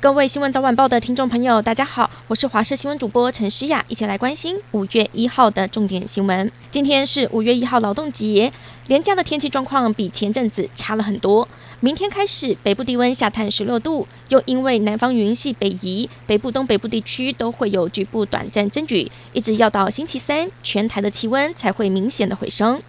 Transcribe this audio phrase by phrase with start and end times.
[0.00, 6.48] 各位新闻早晚报的听众朋友，大家好，我是华视新闻主播陈诗雅，一起来关心五月一号的重点新闻。
[6.70, 8.52] 今天是五月一号劳动节，
[8.86, 11.48] 连假的天气状况比前阵子差了很多。
[11.80, 22.80] 明天开始，北部低温下探十六度，又因为南方云系北移，北部东北部地区都会有局部短暂阵雨，一直要到星期三，全台的气温才会明显的回升。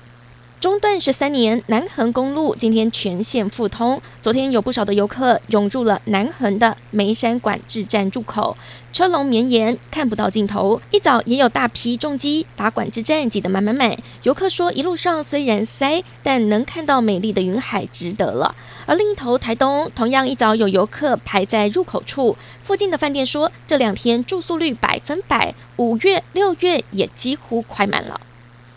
[0.60, 4.02] 中断十三年，南横公路今天全线复通。
[4.22, 8.58] 昨天有不少的游客涌入了南横的梅山管制站入口，
[8.92, 10.82] 车龙绵延，看不到尽头。
[10.92, 13.98] 一早也有大批重机把管制站挤得满满满。
[14.24, 18.54] 游客说，一路上虽然塞，但能看到美丽的云海，值得了。
[18.86, 28.20] 而另一头台东同样一早有游客排在入口处，附近的饭店说，这两天住宿率百分百，五月、六月也几乎快满了。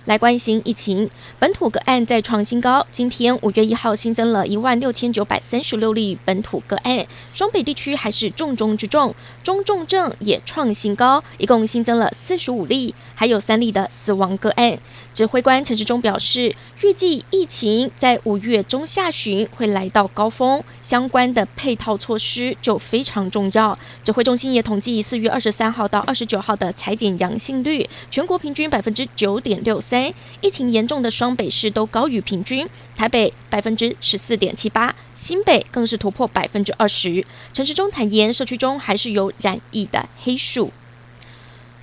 [0.05, 2.85] 来关心疫情，本土个案再创新高。
[2.91, 14.77] 今天五月一号新增了一万六千九百三十六例本土个案，双北地区还是重中之重，中重症也创新高，一共新增了四十五例，还有三例的死亡个案。
[15.15, 23.79] 指挥官陈时中表示，预计疫情在五月中下旬会来到高峰，相关的配套措施就非常重要。
[24.03, 37.23] 指挥中心也统计四月二十三号到二十九号的采检阳性率，全国平均百分之九点六三，疫情严重的双北市都高于平均，台北百分之十四点七八，新北更是突破百分之二十。
[37.53, 40.73] 陈时中坦言，社区中还是有染疫的黑数。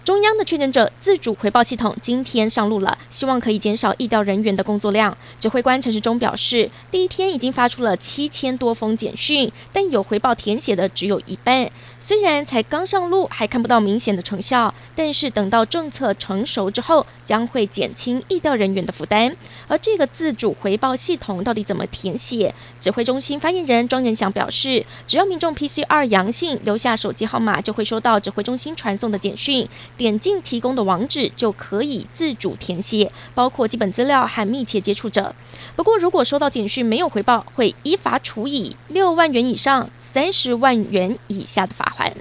[0.03, 5.15] 中央的确诊者自主回报系统今天上路了，希望可以减少疫调人员的工作量。
[5.39, 11.69] 指挥官陈时中表示，第一天已经发出了七千多封简讯，但有回报填写的只有一半。
[12.01, 19.35] 虽然才刚上路，还看不到明显的成效，但是等到政策成熟之后，将会减轻疫调人员的负担。
[19.67, 22.53] 而这个自主回报系统到底怎么填写？
[22.79, 32.98] 指挥中心发言人庄人祥表示，只要民众 PCR 阳性，留下手机号码，就会收到指挥中心传送的简讯，点进提供的网址就可以自主填写，
[33.35, 35.35] 包括基本资料和密切接触者。
[35.75, 42.11] 不过，如果收到简讯没有回报，会依法处以六万元以上三十万元以下的罚款。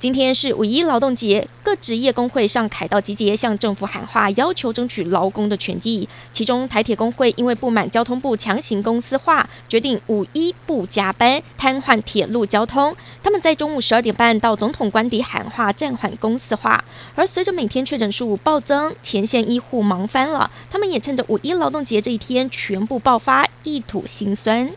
[0.00, 6.08] 今天是五一劳动节，各职业工会上凯道集结，向政府喊话，要求争取劳工的权益。
[6.32, 12.96] 其中台铁工会因为不满交通部强行公司化，决定五一不加班，瘫痪铁路交通。
[13.22, 16.82] 他们在中午十二点半到总统官邸喊话，暂缓公司化。
[17.14, 24.70] 而随着每天确诊数暴增，前线医护忙翻了，他们也趁着五一劳动节这一天全部爆发，一吐心酸。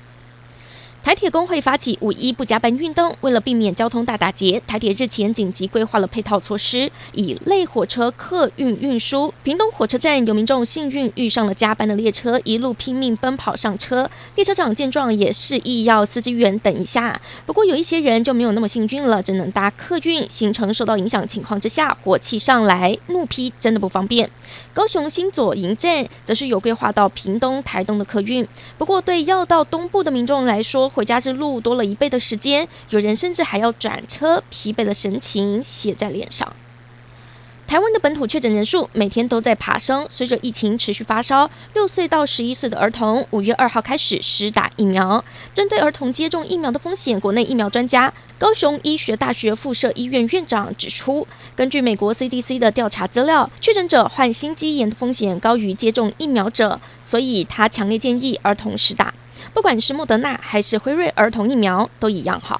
[1.03, 9.33] 台铁工会发起五一不加班运动，为了避免交通大打劫，台铁日前紧急规划了配套措施，以类火车客运运输。
[9.43, 14.09] 屏东火车站有民众幸运遇上了加班的列车，一路拼命奔跑上车。
[14.35, 24.29] 列车长见状也示意要司机员等一下，不过有一些人就没有那么幸运了，只能搭客运，行程受到影响情况之下，火气上来，怒批真的不方便。
[24.73, 28.47] 高雄新左营站则是有规划到屏东、台东的客运，
[28.77, 36.53] 不过对要到东部的民众来说，回家之路多了一倍的时间，有人甚至还要转车，疲惫的神情写在脸上。
[37.65, 45.23] 台湾的本土确诊人数每天都在爬升，随着疫情持续发烧，六岁到十一岁的儿童五月二号开始施打疫苗。
[45.53, 51.25] 针对儿童接种疫苗的风险，国内疫苗专家高雄医学大学附设医院院长指出，
[51.55, 59.11] 根据美国 CDC 的调查资料，确诊者患心肌炎的风险高于接种疫苗者，所以他强烈建议儿童施打，
[59.53, 62.59] 不管是莫德纳还是辉瑞儿童疫苗都一样好。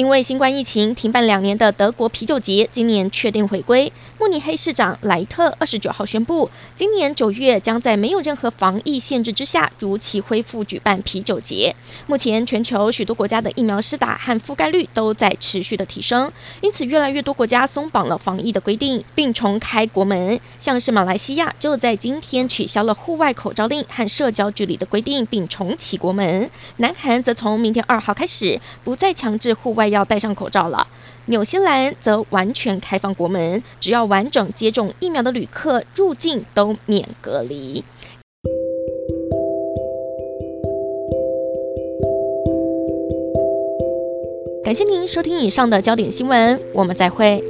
[0.00, 3.92] 因为新冠疫情停办两年的德国啤酒节，今年确定回归。
[4.18, 11.76] 慕尼黑市长莱特二十九号宣布，今年九月将在没有任何防疫限制之下，如期恢复举办啤酒节。
[12.06, 16.32] 目前全球许多国家的疫苗施打和覆盖率都在持续的提升，
[16.62, 20.40] 因此越来越多国家松绑了防疫的规定，并重开国门。
[20.58, 26.50] 像是马来西亚就在今天取消了户外口罩令和社交距离的规定，并重启国门。
[26.78, 29.89] 南韩则从明天二号开始，不再强制户外。
[29.90, 30.86] 要戴上口罩了。
[31.26, 37.84] 纽西兰则完全开放国门，只要完整接种疫苗的旅客入境都免隔离。
[44.64, 47.42] 感谢您收听以上的焦点新闻，我们再会。